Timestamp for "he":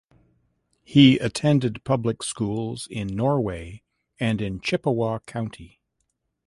0.83-1.19